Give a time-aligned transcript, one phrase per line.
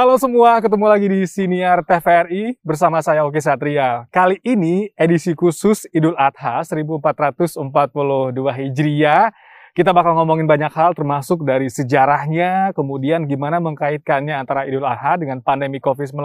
[0.00, 4.08] Halo semua, ketemu lagi di Siniar TVRI bersama saya Oki Satria.
[4.08, 7.60] Kali ini edisi khusus Idul Adha 1442
[8.32, 9.28] Hijriah.
[9.76, 15.44] Kita bakal ngomongin banyak hal termasuk dari sejarahnya, kemudian gimana mengkaitkannya antara Idul Adha dengan
[15.44, 16.16] pandemi COVID-19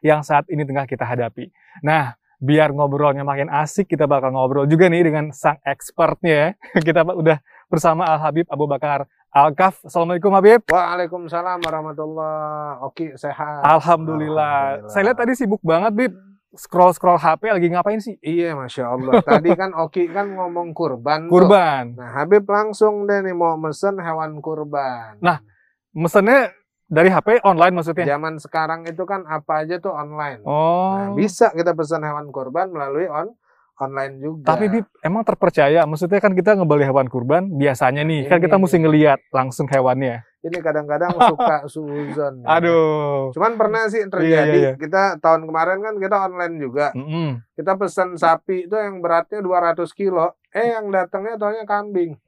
[0.00, 1.52] yang saat ini tengah kita hadapi.
[1.84, 6.56] Nah, biar ngobrolnya makin asik, kita bakal ngobrol juga nih dengan sang expertnya.
[6.88, 7.36] Kita udah
[7.68, 9.82] bersama Al Habib Abu Bakar Alkaf.
[9.82, 10.62] Assalamualaikum Habib.
[10.70, 13.66] Waalaikumsalam warahmatullahi Oke, sehat.
[13.66, 14.78] Alhamdulillah.
[14.78, 14.94] Alhamdulillah.
[14.94, 16.12] Saya lihat tadi sibuk banget, Bib.
[16.54, 18.14] Scroll-scroll HP lagi ngapain sih?
[18.22, 19.18] Iya, masya Allah.
[19.26, 21.26] Tadi kan Oki kan ngomong kurban.
[21.26, 21.34] tuh.
[21.34, 21.98] Kurban.
[21.98, 25.18] Nah, Habib langsung deh nih mau mesen hewan kurban.
[25.18, 25.42] Nah,
[25.90, 26.54] Mesennya
[26.86, 28.06] dari HP online maksudnya?
[28.06, 30.46] zaman sekarang itu kan apa aja tuh online.
[30.46, 30.94] Oh.
[30.94, 33.34] Nah, bisa kita pesan hewan kurban melalui on
[33.76, 34.46] online juga.
[34.48, 35.82] Tapi Bib, emang terpercaya?
[35.82, 38.82] Maksudnya kan kita ngebeli hewan kurban biasanya nih, kan Ini kita mesti nih.
[38.82, 40.22] ngeliat langsung hewannya.
[40.44, 42.44] ini kadang-kadang suka suzon.
[42.44, 43.32] Aduh.
[43.32, 44.28] Cuman pernah sih Iya, terjadi.
[44.52, 44.72] iya, iya.
[44.76, 46.86] Kita tahun kemarin kan kita online juga.
[46.92, 47.40] Mm-mm.
[47.50, 50.36] Kita pesan sapi itu yang beratnya 200 kilo.
[50.52, 52.20] Eh yang datangnya taunya kambing.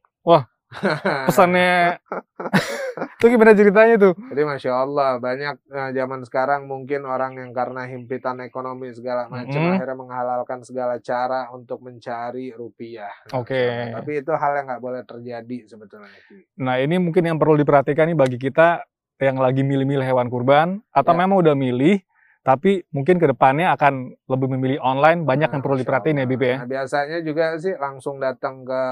[1.26, 2.02] Pesannya
[3.16, 4.14] itu gimana ceritanya tuh?
[4.18, 9.56] Jadi masya Allah banyak eh, zaman sekarang mungkin orang yang karena himpitan ekonomi segala macam
[9.56, 9.74] Mm-mm.
[9.78, 13.12] akhirnya menghalalkan segala cara untuk mencari rupiah.
[13.30, 13.94] Oke.
[13.94, 16.10] Tapi itu hal yang nggak boleh terjadi sebetulnya.
[16.58, 18.82] Nah ini mungkin yang perlu diperhatikan nih bagi kita
[19.16, 21.18] yang lagi milih-milih hewan kurban atau Ya.
[21.24, 22.04] memang udah milih
[22.42, 26.22] tapi mungkin ke depannya akan lebih memilih online banyak yang Nah, perlu masya diperhatiin ya
[26.22, 26.30] Allah.
[26.30, 26.56] Bib ya.
[26.60, 28.82] Nah, biasanya juga sih langsung datang ke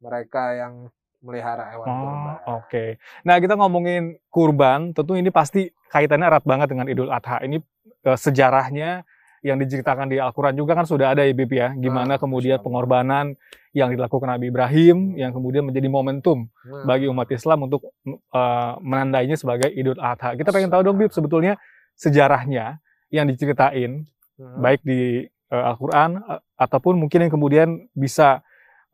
[0.00, 0.88] mereka yang
[1.24, 2.36] melihara hewan Oh, kurban.
[2.60, 2.84] oke.
[3.26, 7.42] Nah, kita ngomongin kurban, tentu ini pasti kaitannya erat banget dengan Idul Adha.
[7.42, 7.58] Ini
[8.06, 9.02] eh, sejarahnya
[9.42, 11.70] yang diceritakan di Al-Quran juga kan sudah ada ya, Bib ya.
[11.74, 13.34] Gimana Ah, kemudian pengorbanan
[13.76, 19.34] yang dilakukan Nabi Ibrahim, yang kemudian menjadi momentum Nah, bagi umat Islam untuk eh, menandainya
[19.38, 20.34] sebagai Idul Adha.
[20.38, 21.56] Kita pengen tahu dong, Bib, sebetulnya
[21.96, 22.78] sejarahnya
[23.10, 24.04] yang diceritain,
[24.36, 24.58] hmm.
[24.60, 28.42] baik di eh, Al-Quran, eh, ataupun mungkin yang kemudian bisa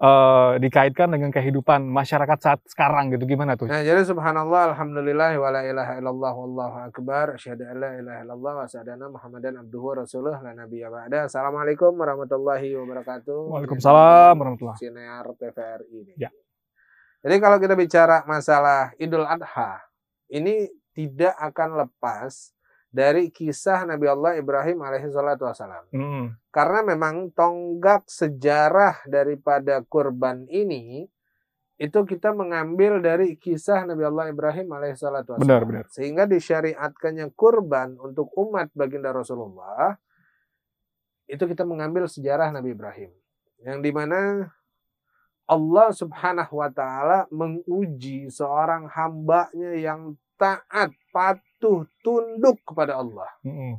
[0.02, 3.22] eh, dikaitkan dengan kehidupan masyarakat saat sekarang gitu.
[3.24, 3.70] Gimana tuh?
[3.70, 8.52] Nah, jadi subhanallah, alhamdulillah, wa la ilaha illallah, wallahu akbar, asyhadu an la ilaha illallah,
[8.58, 11.30] wa asyhadu anna muhammadan abduhu wa rasuluh, la nabiyya ba'da.
[11.30, 13.38] Assalamualaikum warahmatullahi wabarakatuh.
[13.54, 14.78] Waalaikumsalam warahmatullahi.
[14.82, 16.14] Sinar TVRI ini.
[16.18, 16.34] Ya.
[17.22, 19.78] Jadi kalau kita bicara masalah Idul Adha,
[20.26, 22.50] ini tidak akan lepas
[22.92, 25.88] dari kisah Nabi Allah Ibrahim alaihi salatu wassalam.
[25.90, 26.36] Mm.
[26.52, 31.08] Karena memang tonggak sejarah daripada kurban ini
[31.80, 35.48] itu kita mengambil dari kisah Nabi Allah Ibrahim alaihissalatu wassalam.
[35.48, 35.84] Benar, benar.
[35.90, 39.98] Sehingga disyariatkannya kurban untuk umat baginda Rasulullah
[41.26, 43.10] itu kita mengambil sejarah Nabi Ibrahim.
[43.64, 44.46] Yang di mana
[45.48, 51.51] Allah subhanahu wa ta'ala menguji seorang hambanya yang taat, patuh,
[52.02, 53.30] tunduk kepada Allah.
[53.46, 53.78] Mm-mm.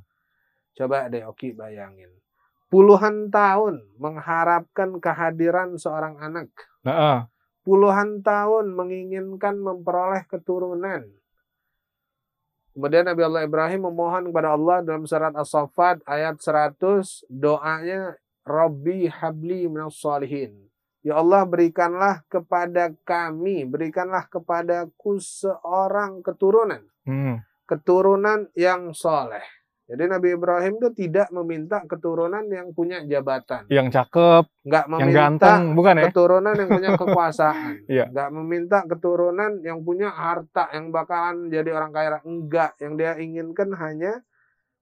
[0.73, 2.09] Coba deh Oki bayangin.
[2.71, 6.49] Puluhan tahun mengharapkan kehadiran seorang anak.
[6.81, 7.19] Nah, ah.
[7.61, 11.05] Puluhan tahun menginginkan memperoleh keturunan.
[12.73, 19.69] Kemudian Nabi Allah Ibrahim memohon kepada Allah dalam surat As-Saffat ayat 100 doanya Rabbi habli
[19.69, 20.57] minas salihin.
[21.05, 27.43] Ya Allah berikanlah kepada kami, berikanlah kepadaku seorang keturunan Mm.
[27.63, 29.43] Keturunan yang soleh.
[29.83, 35.19] Jadi Nabi Ibrahim itu tidak meminta keturunan yang punya jabatan, yang cakep, nggak yang meminta
[35.19, 36.03] ganteng, bukan ya?
[36.07, 38.05] keturunan yang punya kekuasaan, Iya.
[38.07, 42.79] nggak meminta keturunan yang punya harta yang bakalan jadi orang kaya, enggak.
[42.79, 44.23] Yang dia inginkan hanya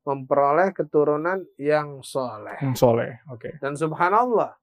[0.06, 2.58] memperoleh keturunan yang soleh.
[2.62, 3.58] Hmm, soleh, oke.
[3.58, 4.54] Dan subhanallah,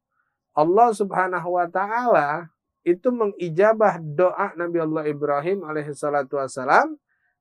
[0.55, 2.47] Allah subhanahu wa ta'ala
[2.83, 6.95] itu mengijabah doa Nabi Allah Ibrahim alaihissalatu wassalam.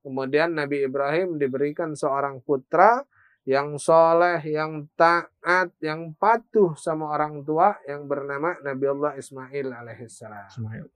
[0.07, 3.03] Kemudian Nabi Ibrahim diberikan seorang putra
[3.43, 10.47] yang soleh, yang taat, yang patuh sama orang tua yang bernama Nabi Allah Ismail alaihissalam.
[10.47, 10.87] Ismail.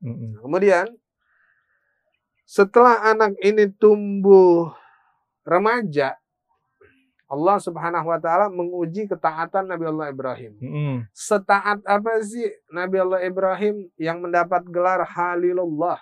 [0.00, 0.40] Mm-mm.
[0.40, 0.88] Kemudian
[2.48, 4.72] setelah anak ini tumbuh
[5.44, 6.16] remaja,
[7.24, 10.52] Allah Subhanahu wa taala menguji ketaatan Nabi Allah Ibrahim.
[10.60, 10.96] Mm-mm.
[11.16, 16.00] Setaat apa sih Nabi Allah Ibrahim yang mendapat gelar Halilullah?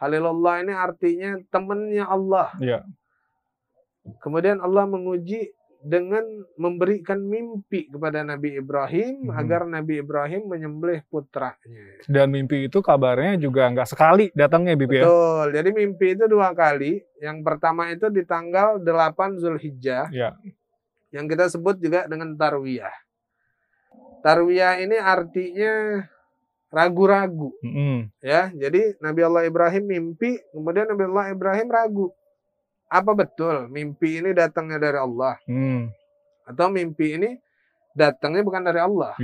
[0.00, 2.48] Halilullah ini artinya temannya Allah.
[2.56, 2.80] Iya.
[4.24, 6.20] Kemudian Allah menguji dengan
[6.60, 9.32] memberikan mimpi kepada Nabi Ibrahim Mhm.
[9.32, 12.00] agar Nabi Ibrahim menyembelih putranya.
[12.04, 15.04] Dan mimpi itu kabarnya juga nggak sekali datangnya, Bib ya?
[15.08, 15.46] Betul.
[15.56, 17.00] Jadi mimpi itu dua kali.
[17.16, 20.36] Yang pertama itu di tanggal 8 Zulhijjah Iya.
[21.12, 22.92] yang kita sebut juga dengan tarwiyah.
[24.20, 26.04] Tarwiyah ini artinya
[26.70, 28.08] ragu-ragu Mm-mm.
[28.22, 28.48] ya.
[28.50, 32.08] Jadi Nabi Allah Ibrahim mimpi, kemudian Nabi Allah Ibrahim ragu.
[32.90, 35.94] apa betul mimpi ini datangnya dari Allah Hmm.
[36.42, 37.38] atau mimpi ini
[37.94, 39.14] datangnya bukan dari Allah?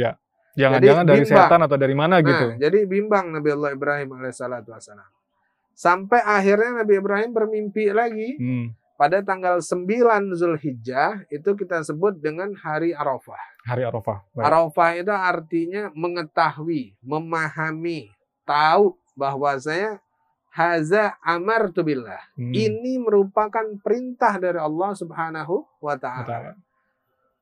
[0.54, 1.42] Jangan-jangan dari bimbang.
[1.50, 2.46] setan atau dari mana gitu.
[2.48, 5.10] Nah, jadi bimbang Nabi Allah Ibrahim alaihissalatu wassalam.
[5.74, 8.66] Sampai akhirnya Nabi Ibrahim bermimpi lagi Hmm.
[8.96, 13.40] Pada tanggal 9 Zulhijjah itu kita sebut dengan hari Arafah.
[13.68, 14.24] Hari Arafah.
[14.32, 14.44] Baik.
[14.48, 18.08] Arafah itu artinya mengetahui, memahami,
[18.48, 20.00] tahu bahwasanya
[20.56, 22.24] haza amartu billah.
[22.40, 22.56] Hmm.
[22.56, 26.56] Ini merupakan perintah dari Allah Subhanahu wa taala.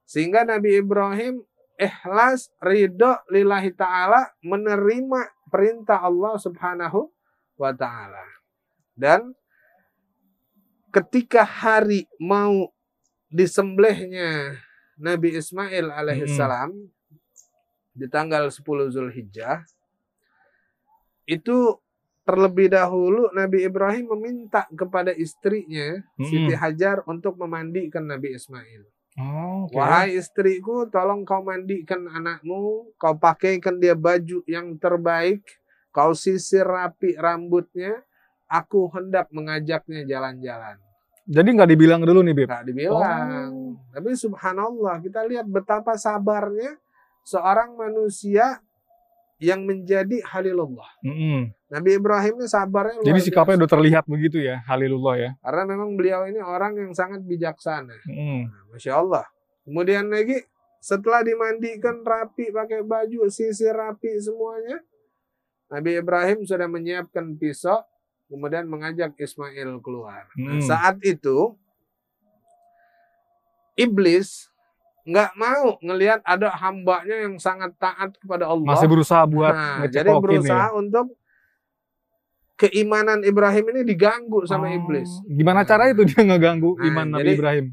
[0.03, 1.47] Sehingga Nabi Ibrahim
[1.79, 7.07] ikhlas ridho lillahi taala menerima perintah Allah Subhanahu
[7.55, 8.27] wa taala.
[8.99, 9.39] Dan
[10.95, 12.71] ketika hari mau
[13.27, 14.63] disembelihnya
[14.95, 16.71] Nabi Ismail alaihissalam
[17.91, 18.63] di tanggal 10
[18.95, 19.67] Zulhijjah
[21.27, 21.83] itu
[22.23, 26.29] terlebih dahulu Nabi Ibrahim meminta kepada istrinya Mm-mm.
[26.31, 28.87] Siti Hajar untuk memandikan Nabi Ismail.
[29.15, 29.79] Oh, oke.
[29.79, 35.45] Wahai istriku, tolong kau mandikan anakmu, kau pakaikan dia baju yang terbaik,
[35.95, 38.03] kau sisir rapi rambutnya,
[38.51, 40.84] aku hendak mengajaknya jalan-jalan.
[41.25, 42.49] Jadi nggak dibilang dulu nih, Bib.
[42.53, 43.81] Gak dibilang.
[43.91, 46.77] Tapi subhanallah, kita lihat betapa sabarnya
[47.25, 48.61] seorang manusia
[49.43, 50.87] yang menjadi halilullah.
[51.03, 51.51] Mm-mm.
[51.73, 55.31] Nabi Ibrahim ini sabarnya luar Jadi sikapnya udah terlihat begitu ya, Halilullah ya.
[55.43, 57.99] Karena memang beliau ini orang yang sangat bijaksana.
[58.07, 58.47] Mm.
[58.47, 59.27] Nah, Masya Allah.
[59.67, 60.39] Kemudian lagi
[60.79, 64.79] setelah dimandikan rapi pakai baju sisir rapi semuanya,
[65.73, 67.83] Nabi Ibrahim sudah menyiapkan pisau,
[68.27, 70.27] kemudian mengajak Ismail keluar.
[70.35, 70.65] Nah, Hmm.
[70.65, 71.55] saat itu
[73.75, 74.49] iblis
[75.05, 78.73] nggak mau ngelihat ada hambanya yang sangat taat kepada Allah.
[78.73, 80.73] Masih berusaha buat Nah, jadi berusaha ya.
[80.73, 81.13] untuk
[82.57, 85.11] keimanan Ibrahim ini diganggu sama Oh, iblis.
[85.27, 87.65] Gimana cara itu dia ngeganggu Nah, iman Nabi jadi- Ibrahim?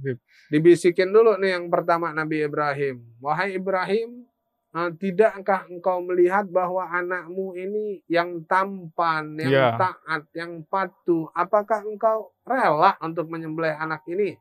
[0.51, 2.99] Dibisikin dulu nih yang pertama Nabi Ibrahim.
[3.23, 4.27] Wahai Ibrahim,
[4.71, 9.69] tidakkah engkau melihat bahwa anakmu ini yang tampan, yang Ya.
[9.75, 14.39] taat, yang patuh, apakah engkau rela untuk menyembelih anak ini?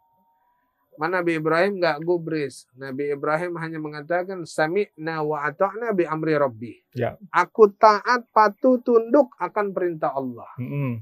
[0.95, 2.69] Mana Nabi Ibrahim nggak gubris.
[2.77, 6.77] Nabi Ibrahim hanya mengatakan sami'na wa ata'na bi amri rabbi.
[6.95, 7.17] Ya.
[7.33, 10.51] Aku taat, patuh, tunduk akan perintah Allah.
[10.61, 11.01] Mm-mm.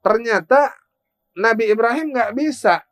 [0.00, 0.72] Ternyata
[1.36, 2.82] Nabi Ibrahim nggak bisa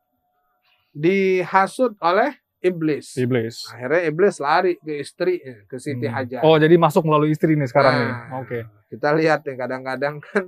[0.92, 3.14] dihasut oleh iblis.
[3.14, 3.56] Iblis.
[3.70, 6.14] Akhirnya iblis lari ke istrinya, ke Siti Hmm.
[6.14, 6.40] Hajar.
[6.43, 8.10] Oh, jadi masuk melalui istri nih sekarang nih.
[8.10, 8.58] Nah, Oke.
[8.88, 10.44] Kita lihat nih kadang-kadang kan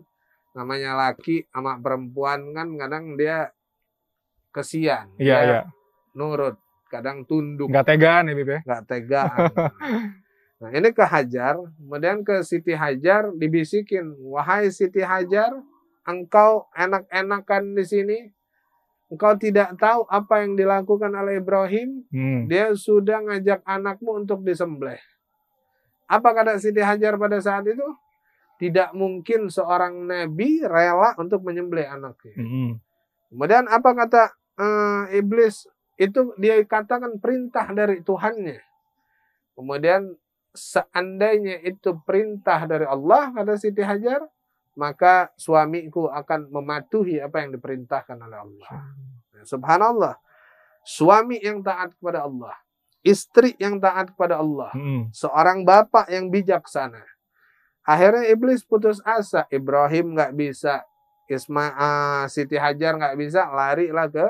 [0.50, 3.54] namanya laki sama perempuan kan kadang dia
[4.50, 5.14] kesian.
[5.16, 5.60] Iya, dia iya.
[6.18, 6.58] Nurut,
[6.90, 8.60] kadang tunduk, Nggak tegaan ya, Bib ya?
[8.66, 9.22] nggak tega.
[10.60, 15.54] nah, ini ke Hajar, kemudian ke Siti Hajar dibisikin, "Wahai Siti Hajar,
[16.02, 18.18] engkau enak-enakan di sini.
[19.10, 22.46] Engkau tidak tahu apa yang dilakukan oleh Ibrahim Hmm.
[22.46, 25.02] dia sudah ngajak anakmu untuk disembelih.
[26.06, 27.82] Apa kata Siti Hajar pada saat itu?
[28.62, 32.34] Tidak mungkin seorang nabi rela untuk menyembelih anaknya.
[32.38, 32.70] Mm-mm.
[33.30, 34.22] Kemudian apa kata
[34.58, 35.66] eh, iblis?
[35.98, 38.58] Itu dia katakan perintah dari Tuhannya.
[39.54, 40.12] Kemudian
[40.50, 44.26] seandainya itu perintah dari Allah kata Siti Hajar,
[44.78, 48.70] maka suamiku akan mematuhi apa yang diperintahkan oleh Allah.
[49.42, 50.14] Subhanallah.
[50.80, 52.56] Suami yang taat kepada Allah,
[53.04, 55.12] istri yang taat kepada Allah, Mm-mm.
[55.12, 57.04] seorang bapak yang bijaksana.
[57.84, 59.44] Akhirnya iblis putus asa.
[59.52, 60.84] Ibrahim nggak bisa,
[61.28, 64.26] Isma, ah, Siti Hajar nggak bisa, larilah ke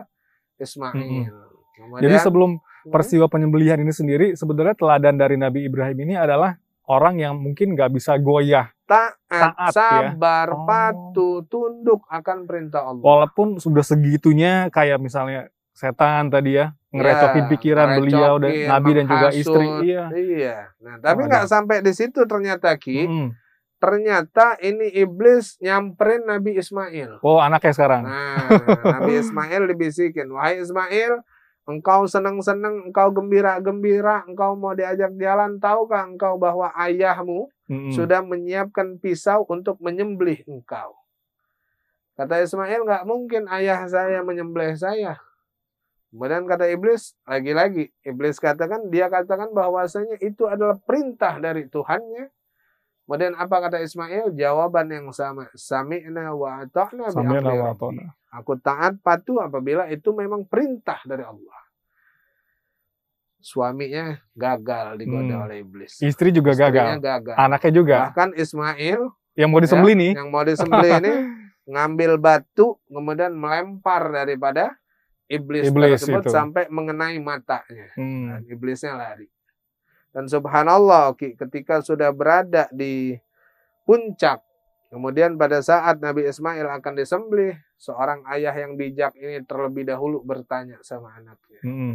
[0.58, 1.32] Ismail.
[1.72, 2.50] Kemudian, Jadi sebelum
[2.90, 6.58] peristiwa penyembelihan ini sendiri, sebenarnya teladan dari Nabi Ibrahim ini adalah
[6.90, 8.74] orang yang mungkin nggak bisa goyah.
[8.84, 9.70] taat, taat, ya.
[9.70, 10.66] sabar, Oh.
[10.66, 12.98] patuh, tunduk akan perintah Allah.
[13.00, 18.90] Walaupun sudah segitunya kayak misalnya setan tadi ya, ngerecokin Ya, pikiran beliau dan ngerecokin, Nabi
[18.90, 19.66] dan juga istri.
[19.86, 20.04] Iya.
[20.10, 20.56] Iya.
[20.80, 21.48] Nah, tapi Oh, nggak ada.
[21.48, 23.06] sampai di situ ternyata Ki.
[23.06, 23.30] Mm-mm.
[23.78, 27.22] Ternyata ini iblis nyamperin Nabi Ismail.
[27.22, 28.02] Oh, anaknya sekarang.
[28.04, 28.44] Nah,
[28.84, 31.22] Nabi Ismail dibisikin, "Wahai Ismail,
[31.70, 37.94] engkau senang-senang, engkau gembira-gembira, engkau mau diajak jalan, tahukah engkau bahwa ayahmu Mm-mm.
[37.94, 40.98] sudah menyiapkan pisau untuk menyembelih engkau?"
[42.18, 45.16] Kata Ismail, "Nggak mungkin ayah saya menyembelih saya."
[46.10, 52.26] Kemudian kata iblis, lagi-lagi iblis katakan dia katakan bahwasanya itu adalah perintah dari Tuhannya.
[53.10, 54.30] Kemudian apa kata Ismail?
[54.30, 55.50] Jawaban yang sama.
[55.50, 58.06] Sami'na wa ata'na bi Sami'na wa ata'na.
[58.30, 61.58] Aku taat patuh apabila itu memang perintah dari Allah.
[63.36, 65.44] Suaminya gagal digoda Hmm.
[65.48, 65.98] oleh iblis.
[65.98, 67.26] Istri juga Istrinya gagal.
[67.26, 67.34] gagal.
[67.34, 67.96] Anaknya juga.
[68.06, 69.00] Bahkan Ismail
[69.32, 70.12] Yang mau disembelih nih.
[70.14, 71.14] yang mau disembelih ini
[71.66, 74.76] ngambil batu kemudian melempar daripada
[75.26, 76.30] iblis, Iblis tersebut itu.
[76.30, 77.90] sampai mengenai matanya.
[77.96, 78.28] Hmm.
[78.28, 79.26] Dan iblisnya lari.
[80.10, 83.14] Dan subhanallah ketika sudah berada di
[83.86, 84.42] puncak
[84.90, 90.82] kemudian pada saat Nabi Ismail akan disembelih, seorang ayah yang bijak ini terlebih dahulu bertanya
[90.82, 91.62] sama anaknya.
[91.62, 91.94] Hmm.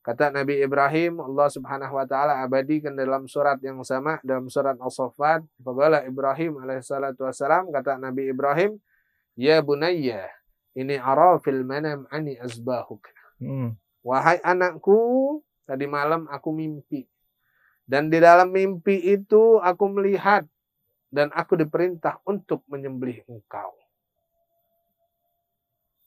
[0.00, 5.44] Kata Nabi Ibrahim, Allah Subhanahu wa taala abadikan dalam surat yang sama dalam surat As-Saffat,
[5.60, 8.80] faqala Ibrahim alaihissalatu wassalam kata Nabi Ibrahim,
[9.36, 10.24] "Ya bunayya,
[10.72, 13.76] ini ara fil manam ani azbahuk." Hmm.
[14.00, 17.04] Wahai anakku, tadi malam aku mimpi.
[17.90, 20.46] Dan di dalam mimpi itu aku melihat
[21.10, 23.74] dan aku diperintah untuk menyembelih engkau.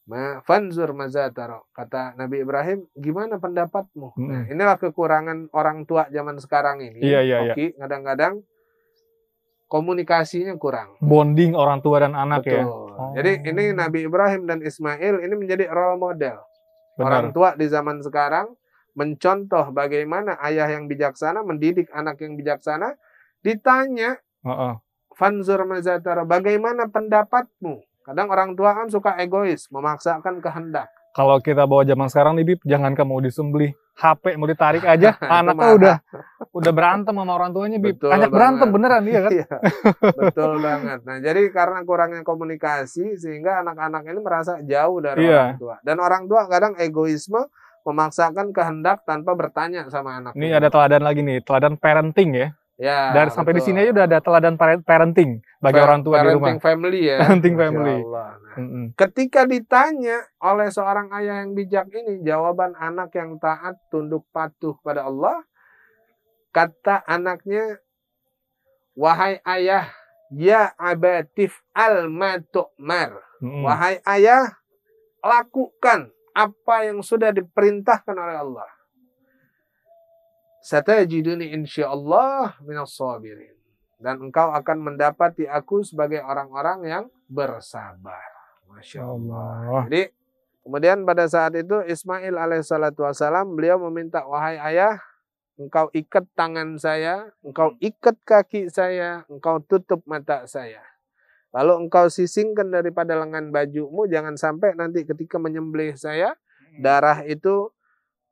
[0.07, 4.15] Ma fanzur mazataro kata Nabi Ibrahim, gimana pendapatmu?
[4.15, 4.31] Mm-mm.
[4.31, 7.03] Nah, inilah kekurangan orang tua zaman sekarang ini.
[7.03, 7.53] Iya, iya, iya.
[7.55, 8.43] Oke, kadang-kadang
[9.67, 10.95] komunikasinya kurang.
[11.03, 12.63] Bonding orang tua dan anak ya.
[12.63, 12.95] Betul.
[12.95, 13.11] Oh.
[13.11, 16.39] Jadi ini Nabi Ibrahim dan Ismail ini menjadi role model.
[16.95, 17.35] Orang Benar.
[17.35, 18.55] tua di zaman sekarang
[18.93, 22.93] mencontoh bagaimana ayah yang bijaksana mendidik anak yang bijaksana.
[23.43, 24.73] Ditanya, Heeh.
[25.13, 27.85] Fanzur mazatara, bagaimana pendapatmu?
[28.03, 30.89] Kadang orang tua kan suka egois, memaksakan kehendak.
[31.13, 33.77] Kalau kita bawa zaman sekarang nih, Bib, jangan kamu disembelih.
[33.93, 35.95] HP mau ditarik aja, Itu anaknya udah
[36.49, 38.01] udah berantem sama orang tuanya, Bib.
[38.01, 39.31] Betul Anak berantem beneran iya kan?
[39.37, 39.47] Iya,
[40.17, 40.99] betul banget.
[41.05, 45.53] Nah, jadi karena kurangnya komunikasi sehingga anak-anak ini merasa jauh dari Iya.
[45.53, 45.75] orang tua.
[45.85, 47.45] Dan orang tua kadang egoisme
[47.83, 50.31] memaksakan kehendak tanpa bertanya sama anak.
[50.33, 52.49] Ini ada teladan lagi nih, teladan parenting ya.
[52.73, 56.17] Ya, Dari sampai di sini aja udah ada teladan pare- parenting bagi Pa- orang tua
[56.17, 56.49] di rumah.
[56.49, 57.17] parenting family ya.
[57.21, 57.95] Parenting family.
[58.01, 58.29] Allah.
[58.33, 58.85] Nah, Mm-mm.
[58.97, 65.05] ketika ditanya oleh seorang ayah yang bijak ini, jawaban anak yang taat, tunduk patuh pada
[65.05, 65.45] Allah,
[66.49, 67.77] kata anaknya,
[68.93, 69.93] wahai ayah,
[70.29, 73.21] ya abatif al matu'mar.
[73.37, 73.63] Mm-mm.
[73.63, 74.49] Wahai ayah,
[75.21, 78.69] lakukan apa yang sudah diperintahkan oleh Allah.
[80.65, 83.53] Satajiduni insyaallah minas sabirin.
[84.03, 88.19] Dan engkau akan mendapati aku sebagai orang-orang yang bersabar.
[88.67, 89.87] Masya Allah.
[89.87, 90.03] Jadi
[90.65, 94.99] kemudian pada saat itu Ismail alaihissalatu wassalam beliau meminta wahai ayah
[95.55, 100.81] engkau ikat tangan saya, engkau ikat kaki saya, engkau tutup mata saya.
[101.53, 106.33] Lalu engkau sisingkan daripada lengan bajumu, jangan sampai nanti ketika menyembelih saya,
[106.81, 107.69] darah itu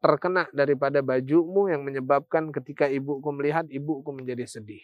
[0.02, 4.82] terkena daripada bajumu yang menyebabkan ketika ibuku melihat, ibuku menjadi sedih.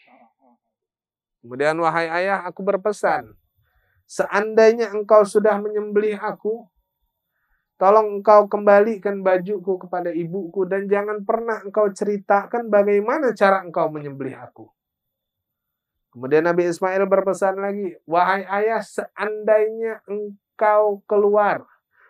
[1.42, 3.34] Kemudian wahai ayah, aku berpesan,
[4.06, 6.70] seandainya engkau sudah menyembelih aku,
[7.82, 14.38] tolong engkau kembalikan bajuku kepada ibuku dan jangan pernah engkau ceritakan bagaimana cara engkau menyembelih
[14.38, 14.77] aku.
[16.18, 21.62] Kemudian Nabi Ismail berpesan lagi, wahai ayah, seandainya engkau keluar,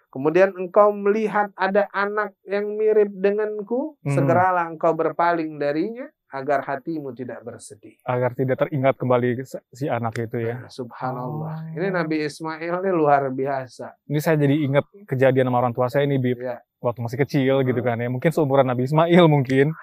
[0.08, 4.16] kemudian engkau melihat ada anak yang mirip denganku, Hmm.
[4.16, 8.00] segeralah engkau berpaling darinya agar hatimu tidak bersedih.
[8.04, 10.64] Agar tidak teringat kembali si- anak itu ya.
[10.64, 11.56] Nah, subhanallah.
[11.68, 11.76] Oh.
[11.76, 13.92] Ini Nabi Ismail ini luar biasa.
[14.08, 16.40] Ini saya jadi ingat kejadian sama orang tua saya ini, Bib.
[16.40, 16.64] Ya.
[16.80, 17.88] Waktu masih kecil gitu Hmm.
[17.92, 18.08] kan ya.
[18.08, 19.76] Mungkin seumuran Nabi Ismail mungkin.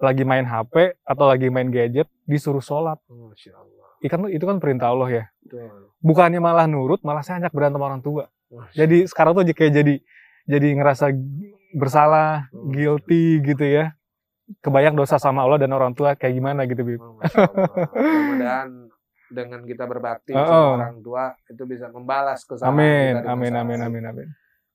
[0.00, 2.96] Lagi main HP atau lagi main gadget, disuruh sholat.
[3.06, 3.88] Masya Allah.
[4.00, 5.24] Ikan itu kan perintah Allah ya.
[5.44, 5.92] Betul.
[6.00, 8.32] Bukannya malah nurut, malah saya ajak berantem orang tua.
[8.48, 9.94] Masya Jadi sekarang tuh kayak jadi
[10.48, 11.12] jadi ngerasa
[11.76, 13.92] bersalah, guilty gitu ya.
[14.64, 16.98] Kebayang dosa sama Allah dan orang tua kayak gimana gitu, Bib.
[16.98, 17.22] Allah.
[17.94, 18.90] Mudah-mudahan
[19.30, 20.72] dengan kita berbakti Oh, sama oh.
[20.82, 24.28] orang tua itu bisa membalas kesalahan Amin, kita amin, amin, amin, amin.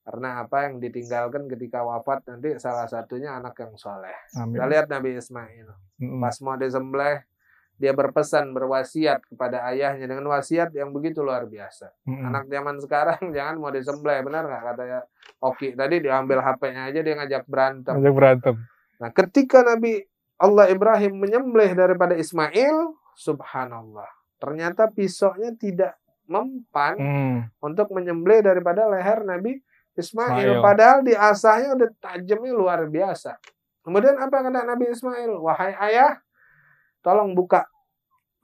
[0.06, 4.14] Karena apa yang ditinggalkan ketika wafat nanti salah satunya anak yang soleh.
[4.38, 4.54] Amin.
[4.54, 5.66] Kita lihat Nabi Ismail.
[5.98, 6.22] Mm-mm.
[6.22, 7.26] Pas mau disembelih,
[7.74, 11.90] dia berpesan, berwasiat kepada ayahnya dengan wasiat yang begitu luar biasa.
[12.06, 12.22] Mm-mm.
[12.22, 15.00] Anak zaman sekarang jangan mau disembelih, benar nggak katanya
[15.42, 17.94] Oki tadi diambil HP-nya aja dia ngajak berantem.
[17.98, 18.54] Ajak berantem.
[19.02, 20.06] Nah, ketika Nabi
[20.38, 24.06] Allah Ibrahim menyembelih daripada Ismail, subhanallah.
[24.38, 27.38] Ternyata pisaunya tidak mempan Hmm.
[27.58, 29.58] untuk menyembelih daripada leher Nabi
[29.96, 30.36] Ismail.
[30.36, 30.60] Ismail.
[30.60, 33.40] Padahal di asahnya udah tajamnya luar biasa.
[33.80, 35.32] Kemudian apa kata Nabi Ismail?
[35.38, 36.20] Wahai ayah,
[37.00, 37.64] tolong buka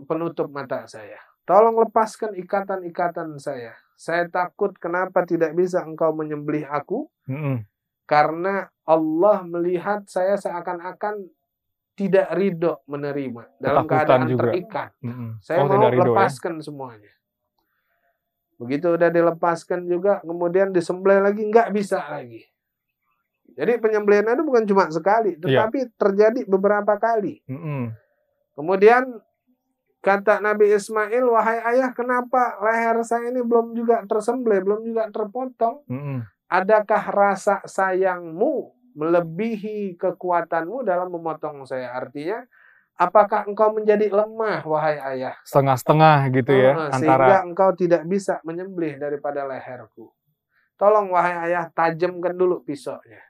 [0.01, 1.19] penutup mata saya.
[1.43, 3.75] Tolong lepaskan ikatan-ikatan saya.
[3.99, 7.63] Saya takut kenapa tidak bisa engkau menyembelih aku Mm-mm.
[8.03, 11.23] karena Allah melihat saya seakan-akan
[11.93, 14.43] tidak ridho menerima dalam Ketakutan keadaan juga.
[14.49, 14.91] terikat.
[15.05, 15.31] Mm-mm.
[15.39, 16.03] Saya Oh, mau ya.
[16.03, 17.13] lepaskan semuanya.
[18.61, 22.45] Begitu udah dilepaskan juga, kemudian disembelih lagi nggak bisa lagi.
[23.53, 25.69] Jadi penyembelihan itu bukan cuma sekali, Iya.
[25.69, 27.45] tetapi terjadi beberapa kali.
[27.45, 27.93] Mm-mm.
[28.57, 29.21] Kemudian
[30.03, 35.87] Kata Nabi Ismail, wahai ayah, kenapa leher saya ini belum juga tersembelih, belum juga terpotong?
[35.87, 36.27] Mm-mm.
[36.51, 41.95] Adakah rasa sayangmu melebihi kekuatanmu dalam memotong saya?
[41.95, 42.43] Artinya,
[43.07, 45.35] apakah engkau menjadi lemah, wahai ayah?
[45.43, 50.11] Setengah-setengah gitu ya Eh, antara Sehingga engkau tidak bisa menyembelih daripada leherku.
[50.79, 53.23] Tolong, wahai ayah, tajamkan dulu pisaunya.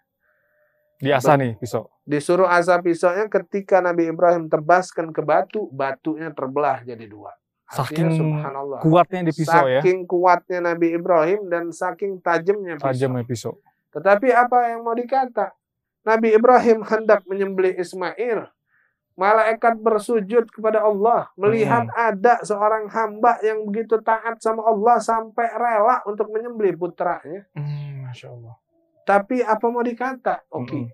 [1.02, 1.90] diasah nih pisau.
[2.06, 7.34] Disuruh asap pisaunya ketika Nabi Ibrahim tebaskan ke batu, batunya terbelah jadi dua.
[7.66, 8.78] Artinya, Saking subhanallah.
[8.84, 12.86] Kuatnya di pisau ya, saking kuatnya Nabi Ibrahim dan saking tajamnya pisau.
[12.86, 13.54] tajamnya pisau.
[13.90, 15.50] Tetapi apa yang mau dikata?
[16.06, 18.46] Nabi Ibrahim hendak menyembelih Ismail.
[19.12, 22.14] Malaikat bersujud kepada Allah, melihat Hmm.
[22.16, 27.44] ada seorang hamba yang begitu taat sama Allah sampai rela untuk menyembelih putranya.
[27.52, 28.56] Hmm, Masya Allah.
[29.04, 30.40] Tapi apa mau dikata?
[30.48, 30.72] Oke.
[30.78, 30.88] Mm-mm.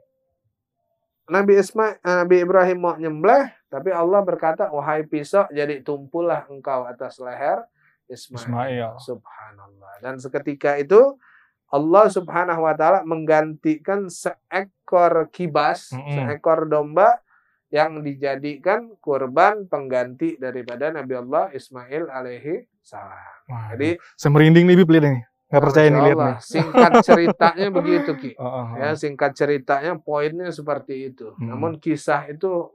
[1.28, 7.20] Nabi Ismail, Nabi Ibrahim mau nyembelih, tapi Allah berkata, "Wahai pisau, jadi tumpulah engkau atas
[7.20, 7.68] leher
[8.08, 8.90] Ismail." Ismail.
[8.96, 9.92] Subhanallah.
[10.00, 11.20] Dan seketika itu
[11.68, 16.16] Allah Subhanahu wa taala menggantikan seekor kibas, Mm-mm.
[16.32, 17.20] seekor domba
[17.68, 23.12] yang dijadikan kurban pengganti daripada Nabi Allah Ismail alaihi salam.
[23.48, 25.20] Wah, Jadi semerinding nih Bib nih.
[25.48, 26.36] Nggak percaya nih lihat nih.
[26.44, 28.30] Singkat ceritanya begitu Ki.
[28.36, 28.76] Oh, oh, oh.
[28.76, 31.32] Ya, singkat ceritanya poinnya seperti itu.
[31.36, 31.48] Hmm.
[31.52, 32.68] Namun kisah itu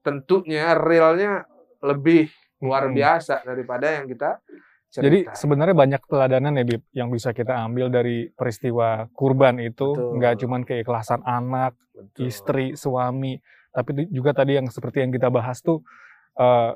[0.00, 1.44] tentunya realnya
[1.80, 2.28] lebih
[2.60, 2.96] luar Hmm.
[2.96, 4.40] biasa daripada yang kita
[4.90, 5.36] Jadi cerita.
[5.38, 9.92] sebenarnya banyak teladanan ya Bib yang bisa kita ambil dari peristiwa kurban itu.
[9.96, 10.12] Betul.
[10.18, 12.26] Nggak cuman keikhlasan anak, Betul.
[12.26, 13.38] istri, suami,
[13.70, 15.82] tapi juga tadi yang seperti yang kita bahas tuh
[16.38, 16.72] eh,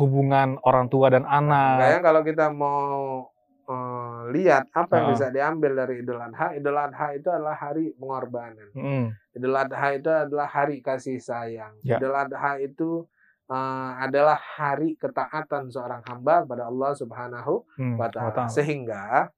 [0.00, 1.76] hubungan orang tua dan anak.
[1.78, 3.28] Makanya kalau kita mau
[3.64, 5.12] eh, lihat apa yang Ah.
[5.16, 8.68] bisa diambil dari Idul Adha, Idul Adha itu adalah hari pengorbanan.
[8.76, 9.06] Mm,
[9.36, 11.72] Idul Adha itu adalah hari kasih sayang.
[11.80, 11.96] Ya.
[11.96, 13.08] Idul Adha itu
[13.44, 18.48] eh, adalah hari ketaatan seorang hamba pada Allah Subhanahu mm, wa ta'ala.
[18.48, 19.28] Sehingga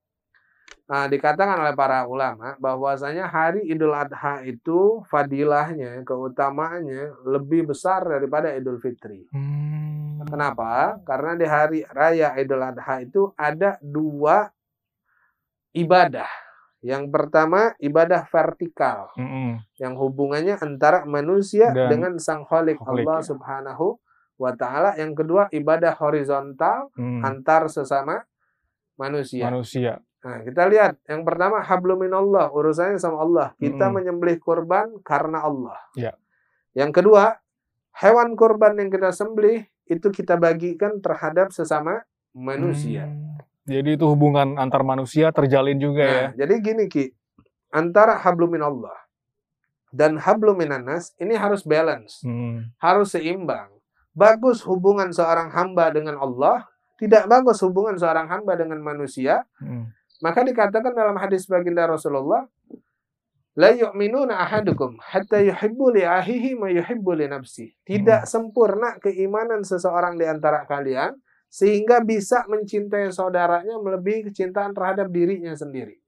[0.89, 8.55] uh, dikatakan oleh para ulama bahwasanya hari Idul Adha itu fadilahnya, keutamaannya lebih besar daripada
[8.55, 9.27] Idul Fitri.
[9.31, 10.99] Hmm, Kenapa?
[11.07, 14.51] Karena di hari raya Idul Adha itu ada dua
[15.77, 16.29] ibadah.
[16.85, 19.59] Yang pertama ibadah vertikal mm-mm.
[19.81, 23.27] yang hubungannya antara manusia Dan dengan Sang Khalik Khalik, Allah ya.
[23.27, 23.87] Subhanahu
[24.39, 24.95] wa taala.
[24.95, 28.23] Yang kedua ibadah horizontal Mm, antar sesama
[28.95, 29.51] manusia.
[29.51, 29.99] manusia.
[30.27, 33.55] Nah, kita lihat yang pertama habluminallah, urusannya sama Allah.
[33.63, 33.95] Kita Mm-mm.
[34.03, 35.79] menyembelih kurban karena Allah.
[35.95, 36.19] Ya.
[36.75, 37.39] Yang kedua,
[37.95, 42.03] hewan kurban yang kita sembelih itu kita bagikan terhadap sesama
[42.35, 43.07] manusia.
[43.07, 43.39] Hmm,
[43.71, 46.11] Jadi itu hubungan antar manusia terjalin juga ya.
[46.11, 47.07] Nah, jadi gini Ki,
[47.71, 48.99] antara habluminallah
[49.95, 53.71] dan habluminanas ini harus balance, Hmm, harus seimbang.
[54.11, 56.67] Bagus hubungan seorang hamba dengan Allah,
[57.01, 59.96] tidak bagus hubungan seorang hamba dengan manusia, hmm.
[60.25, 62.49] Maka dikatakan dalam hadis baginda Rasulullah,
[63.57, 67.73] la yu'minuna ahadukum hatta yuhibbu li ahihi ma yuhibbu li nafsi.
[67.85, 71.17] Tidak sempurna keimanan seseorang di antara kalian
[71.53, 76.01] sehingga bisa mencintai saudaranya melebihi kecintaan terhadap dirinya sendiri.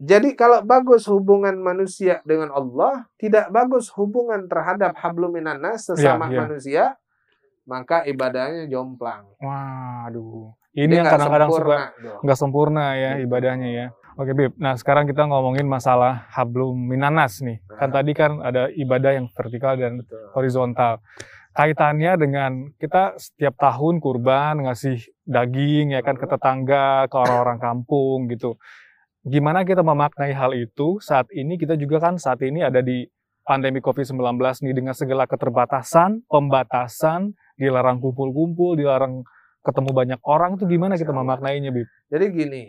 [0.00, 6.38] Jadi kalau bagus hubungan manusia dengan Allah, tidak bagus hubungan terhadap habluminanas sesama Iya, iya.
[6.40, 6.84] manusia,
[7.68, 9.28] maka ibadahnya jomplang.
[9.36, 10.56] Waduh.
[10.70, 11.76] Ini Dia yang kadang-kadang suka
[12.22, 13.26] nggak sempurna ya Gitu.
[13.26, 13.86] ibadahnya ya.
[14.14, 17.58] Oke Bib, nah sekarang kita ngomongin masalah hablum minanas nih.
[17.80, 17.94] Kan Nah.
[17.98, 20.30] tadi kan ada ibadah yang vertikal dan Betul.
[20.36, 21.00] horizontal.
[21.50, 28.30] Kaitannya dengan kita setiap tahun kurban ngasih daging ya kan ke tetangga, ke orang-orang kampung
[28.30, 28.54] gitu.
[29.26, 33.08] Gimana kita memaknai hal itu saat ini kita juga kan saat ini ada di
[33.42, 39.26] pandemi COVID-19 nih dengan segala keterbatasan, pembatasan, dilarang kumpul-kumpul, dilarang
[39.60, 41.88] ketemu banyak orang itu gimana kita memaknainya Bib?
[42.08, 42.64] Jadi gini,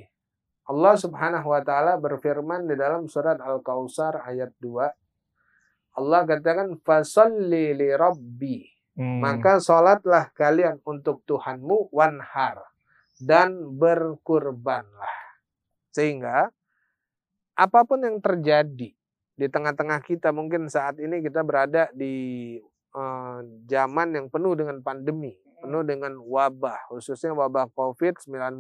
[0.68, 6.00] Allah Subhanahu wa taala berfirman di dalam surat Al-Kautsar ayat 2.
[6.00, 8.64] Allah katakan fasalli li rabbi.
[8.96, 9.24] Hmm.
[9.24, 12.60] Maka salatlah kalian untuk Tuhanmu wanhar
[13.20, 15.16] dan berkurbanlah.
[15.92, 16.52] Sehingga
[17.56, 18.92] apa pun yang terjadi
[19.42, 22.56] di tengah-tengah kita mungkin saat ini kita berada di
[22.96, 28.60] eh, zaman yang penuh dengan pandemi, penuh dengan wabah, khususnya wabah COVID-19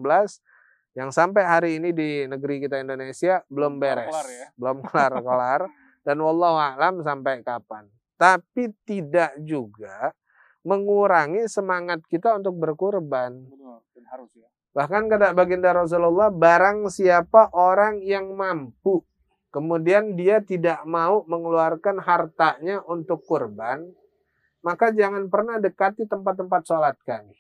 [0.93, 4.47] yang sampai hari ini di negeri kita Indonesia belum beres, kelar ya.
[4.59, 5.61] belum kelar-kelar
[6.05, 7.87] dan wallahu alam sampai kapan.
[8.19, 10.13] Tapi tidak juga
[10.61, 13.33] mengurangi semangat kita untuk berkurban.
[14.11, 14.51] harus ya.
[14.75, 19.03] Bahkan kata baginda Rasulullah, barang siapa orang yang mampu,
[19.51, 23.87] kemudian dia tidak mau mengeluarkan hartanya untuk kurban,
[24.61, 27.37] maka jangan pernah dekati tempat-tempat sholat kami.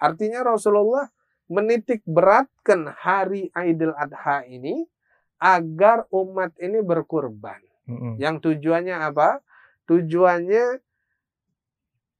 [0.00, 1.08] Artinya Rasulullah
[1.48, 4.84] menitik beratkan hari Idul Adha ini
[5.40, 7.60] agar umat ini berkurban.
[7.88, 8.20] Mm-mm.
[8.20, 9.40] Yang tujuannya apa?
[9.88, 10.84] Tujuannya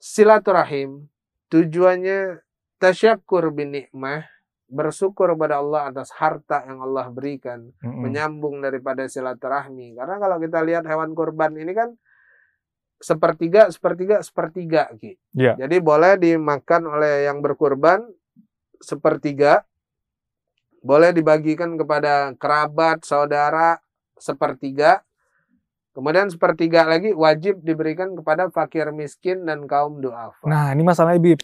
[0.01, 1.11] silaturahim,
[1.53, 2.41] tujuannya
[2.81, 4.25] tasyakur bin nikmah,
[4.71, 8.09] bersyukur pada Allah atas harta yang Allah berikan, Mm-mm.
[8.09, 9.99] menyambung daripada silaturahmi.
[9.99, 11.93] Karena kalau kita lihat hewan kurban ini kan
[12.99, 15.15] sepertiga, sepertiga, sepertiga, Ki.
[15.35, 15.55] Iya.
[15.55, 18.03] Jadi boleh dimakan oleh yang berkurban
[18.83, 19.63] sepertiga,
[20.83, 23.79] boleh dibagikan kepada kerabat, saudara
[24.19, 25.03] sepertiga,
[25.95, 30.47] kemudian sepertiga lagi wajib diberikan kepada fakir miskin dan kaum duafa.
[30.47, 31.43] Nah, ini masalahnya Bib.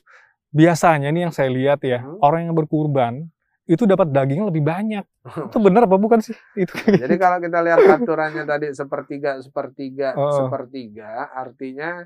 [0.55, 2.23] Biasanya nih yang saya lihat ya, Hmm.
[2.23, 3.34] orang yang berkurban
[3.65, 5.05] itu dapat daging lebih banyak.
[5.49, 6.37] Itu benar apa bukan sih?
[6.53, 10.37] Itu Jadi kalau kita lihat aturannya tadi sepertiga, sepertiga, Oh.
[10.45, 12.05] sepertiga, artinya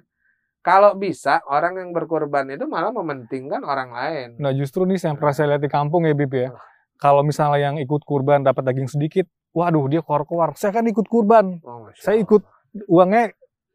[0.63, 4.29] kalau bisa orang yang berkorban itu malah mementingkan orang lain.
[4.39, 6.55] Nah, justru nih yang pernah saya lihat di kampung ya, Bib ya.
[6.99, 10.55] Kalau misalnya yang ikut kurban dapat daging sedikit, waduh dia keluar-keluar.
[10.59, 11.63] Saya kan ikut kurban.
[11.63, 12.43] Oh, Saya ikut
[12.91, 13.33] uangnya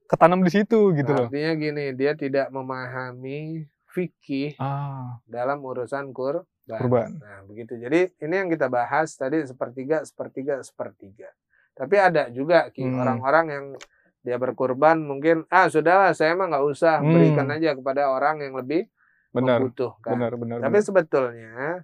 [0.08, 1.28] ketanam di situ gitu Nah, loh.
[1.32, 6.46] Artinya gini, dia tidak memahami fikih Ah, dalam urusan kurban.
[6.68, 7.20] Kurban.
[7.20, 7.76] Nah, begitu.
[7.76, 11.30] Jadi ini yang kita bahas tadi sepertiga, sepertiga, sepertiga.
[11.74, 12.96] Tapi ada juga Hmm.
[12.96, 13.66] orang-orang yang
[14.24, 17.12] dia berkurban mungkin ah sudahlah saya mah nggak usah Hmm.
[17.12, 18.88] berikan aja kepada orang yang lebih
[19.36, 20.16] Benar, membutuhkan.
[20.16, 20.58] benar, benar.
[20.64, 21.84] Tapi sebetulnya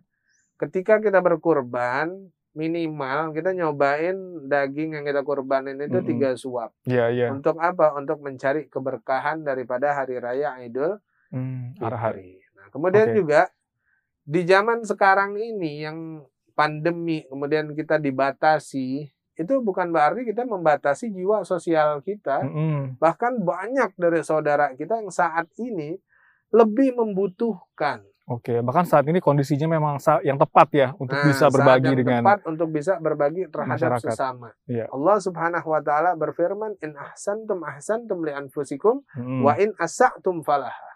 [0.55, 4.15] ketika kita berkurban minimal kita nyobain
[4.49, 6.09] daging yang kita kurbanin itu Mm-mm.
[6.09, 6.71] tiga suap.
[6.87, 7.27] Iya, iya.
[7.29, 7.93] Untuk apa?
[7.99, 10.97] Untuk mencari keberkahan daripada hari raya Idul
[11.29, 12.41] Hmm, arah hari.
[12.41, 12.57] Fitri.
[12.57, 13.17] Nah, kemudian Oke.
[13.21, 13.41] juga
[14.29, 16.21] di zaman sekarang ini yang
[16.53, 22.43] pandemi kemudian kita dibatasi itu bukan berarti kita membatasi jiwa sosial kita.
[22.43, 22.99] Mm-mm.
[22.99, 25.95] Bahkan banyak dari saudara kita yang saat ini
[26.51, 31.53] lebih membutuhkan Oke, bahkan saat ini kondisinya memang yang tepat ya untuk Nah, bisa saat
[31.57, 34.13] berbagi yang dengan tepat untuk bisa berbagi terhadap masyarakat.
[34.13, 34.53] sesama.
[34.69, 34.85] Iya.
[34.93, 39.41] Allah Subhanahu wa taala berfirman, "In ahsantum ahsantum li anfusikum Mm-mm.
[39.41, 40.88] wa in asa'tum falaha."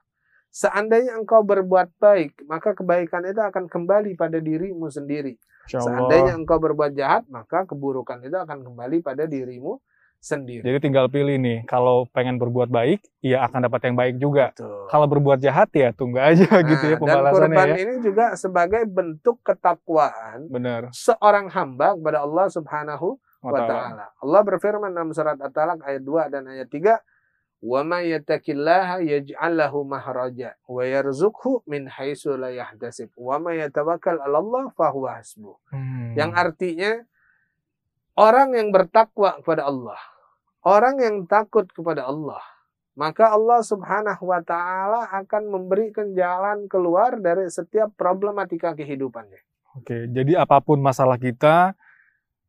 [0.53, 5.33] Seandainya engkau berbuat baik, maka kebaikan itu akan kembali pada dirimu sendiri.
[5.65, 9.81] Seandainya engkau berbuat jahat, maka keburukan itu akan kembali pada dirimu
[10.21, 10.61] sendiri.
[10.61, 14.53] Jadi tinggal pilih nih, kalau pengen berbuat baik, ya akan dapat yang baik juga.
[14.53, 14.87] Betul.
[14.93, 17.77] Kalau berbuat jahat ya tunggu aja gitu ya Nah, dan pembalasannya kurban ya.
[17.81, 20.93] ini juga sebagai bentuk ketakwaan Benar.
[20.93, 24.05] seorang hamba kepada Allah Subhanahu Wa ta'ala.
[24.23, 26.95] Allah berfirman dalam surat At-Talaq ayat 2 dan ayat 3,
[27.63, 33.15] "Wa may yattaqillaha yaj'al lahu mahraja wa yarzuqhu min haitsu la yahtasib.
[33.15, 36.11] Wa may yatawakkal 'ala Allah fahuwa hasbuh." Hmm.
[36.19, 36.91] Yang artinya
[38.19, 39.99] orang yang bertakwa kepada Allah,
[40.67, 42.43] orang yang takut kepada Allah,
[42.93, 49.39] maka Allah Subhanahu wa taala akan memberikan jalan keluar dari setiap problematika kehidupannya.
[49.73, 51.73] Oke, jadi apa pun masalah kita,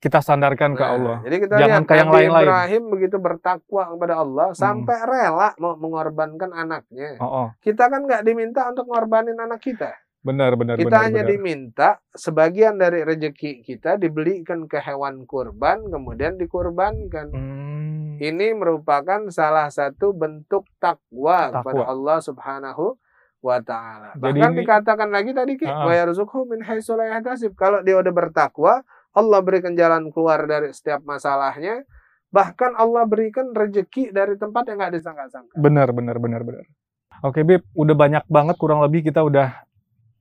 [0.05, 1.17] kita sandarkan ke Nah, Allah.
[1.25, 2.45] Jadi kita Jangan lihat ke yang Nabi lain-lain.
[2.45, 4.61] Ibrahim begitu bertakwa kepada Allah Hmm.
[4.61, 7.17] sampai rela mau mengorbankan anaknya.
[7.17, 7.49] Oh, oh.
[7.59, 9.97] Kita kan nggak diminta untuk ngorbanin anak kita.
[10.21, 11.31] benar, benar, Kita benar, hanya benar.
[11.31, 17.29] diminta sebagian dari rezeki kita dibelikan ke hewan kurban kemudian dikurbankan.
[17.29, 18.17] Hmm.
[18.17, 21.61] Ini merupakan salah satu bentuk takwa Takwa.
[21.61, 22.97] kepada Allah Subhanahu
[23.43, 24.17] wa taala.
[24.17, 27.53] Bahkan ini- dikatakan lagi tadi Ki, wa yarzuqhu min haitsu la yahtasib.
[27.53, 28.81] Kalau dia udah bertakwa,
[29.14, 31.87] Allah berikan jalan keluar dari setiap masalahnya.
[32.35, 35.55] Bahkan Allah berikan rezeki dari tempat yang nggak disangka-sangka.
[35.55, 36.66] Benar, benar, benar, benar.
[37.22, 39.62] Oke, Bib, udah banyak banget kurang lebih kita udah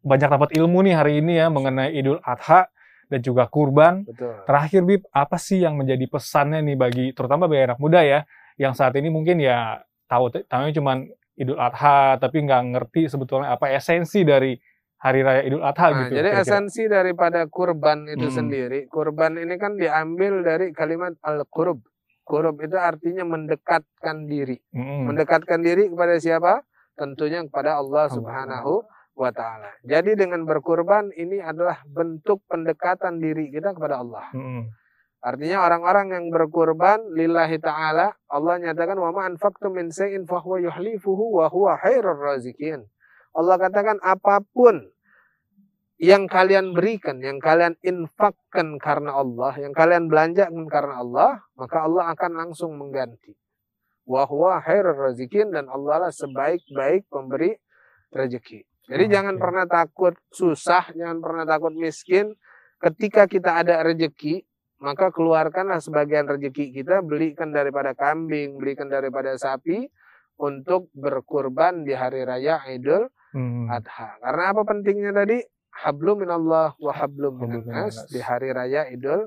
[0.05, 2.69] banyak dapat ilmu nih hari ini ya mengenai Idul Adha
[3.09, 4.05] dan juga kurban.
[4.05, 4.45] Betul.
[4.45, 8.21] Terakhir, Bib, apa sih yang menjadi pesannya nih bagi terutama bagi anak muda ya
[8.61, 13.73] yang saat ini mungkin ya tahu tahunya cuman Idul Adha tapi nggak ngerti sebetulnya apa
[13.73, 14.53] esensi dari
[15.03, 16.15] hari raya Idul Adha Nah, gitu.
[16.15, 16.47] jadi kira-kira.
[16.47, 18.37] esensi daripada kurban itu Hmm.
[18.39, 21.83] sendiri, kurban ini kan diambil dari kalimat al-qurb.
[22.23, 24.55] Qurb itu artinya mendekatkan diri.
[24.71, 25.11] Mm-mm.
[25.11, 26.63] Mendekatkan diri kepada siapa?
[26.95, 28.15] Tentunya kepada Allah Allah.
[28.15, 28.73] Subhanahu
[29.19, 29.75] wa taala.
[29.83, 34.31] Jadi dengan berkurban ini adalah bentuk pendekatan diri kita kepada Allah.
[34.31, 34.71] Mm-mm.
[35.19, 41.43] Artinya orang-orang yang berkurban lillahi taala, Allah nyatakan wa ma anfaqtum min shay'in fahuwa yuhlifuhu
[41.43, 42.87] wa huwa khairur razikin.
[43.33, 44.93] Allah katakan apa pun
[46.01, 52.11] yang kalian berikan, yang kalian infakkan karena Allah, yang kalian belanjakan karena Allah, maka Allah
[52.11, 53.33] akan langsung mengganti.
[54.03, 57.55] Wa huwa khairur razikin dan Allah lah sebaik-baik pemberi
[58.11, 58.67] rezeki.
[58.83, 59.13] Jadi Oke.
[59.15, 62.35] jangan pernah takut susah, jangan pernah takut miskin.
[62.83, 64.43] Ketika kita ada rezeki,
[64.83, 69.87] maka keluarkanlah sebagian rezeki kita, belikan daripada kambing, belikan daripada sapi,
[70.35, 73.65] untuk berkurban di hari raya Idul Hmm.
[73.67, 74.17] Adha.
[74.21, 75.41] Karena apa pentingnya tadi?
[75.73, 79.25] Hablum minallah wa hablum minannas di hari raya Idul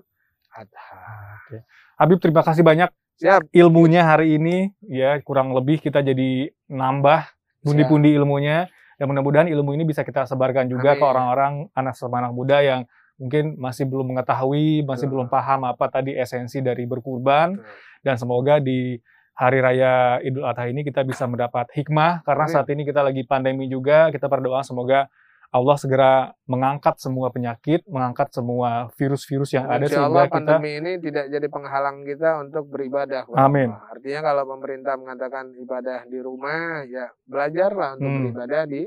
[0.54, 1.02] Adha.
[1.42, 1.66] Oke.
[1.98, 2.86] Habib terima kasih banyak
[3.18, 3.50] Siap.
[3.50, 7.26] ilmunya hari ini ya kurang lebih kita jadi nambah
[7.66, 11.00] pundi-pundi ilmunya dan mudah-mudahan ilmu ini bisa kita sebarkan juga Amin.
[11.02, 12.80] ke orang-orang anak anak muda yang
[13.16, 15.12] mungkin masih belum mengetahui, masih Betul.
[15.16, 18.04] belum paham apa tadi esensi dari berkurban Betul.
[18.04, 19.00] dan semoga di
[19.36, 23.68] hari raya Idul Adha ini kita bisa mendapat hikmah karena saat ini kita lagi pandemi
[23.68, 25.12] juga kita berdoa semoga
[25.46, 26.12] Allah segera
[26.50, 31.24] mengangkat semua penyakit, mengangkat semua virus-virus yang ada Insya sehingga Allah kita pandemi ini tidak
[31.30, 33.24] jadi penghalang kita untuk beribadah.
[33.32, 33.70] Amin.
[33.70, 38.18] Artinya kalau pemerintah mengatakan ibadah di rumah, ya belajarlah untuk Hmm.
[38.26, 38.82] beribadah di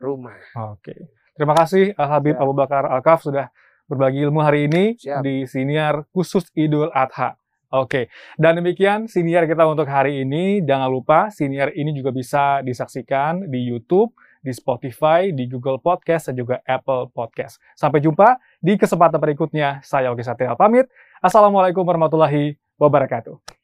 [0.00, 0.40] rumah.
[0.72, 0.94] Oke.
[1.36, 2.42] Terima kasih Al Habib Ya.
[2.42, 3.52] Abu Bakar Al-Kaf sudah
[3.86, 5.20] berbagi ilmu hari ini Siap.
[5.20, 7.39] di siniar khusus Idul Adha.
[7.70, 10.58] Oke, dan demikian siniar kita untuk hari ini.
[10.58, 14.10] Jangan lupa siniar ini juga bisa disaksikan di YouTube,
[14.42, 17.62] di Spotify, di Google Podcast, dan juga Apple Podcast.
[17.78, 19.78] Sampai jumpa di kesempatan berikutnya.
[19.86, 20.90] Saya Oki Satria pamit.
[21.22, 23.59] Assalamualaikum warahmatullahi wabarakatuh.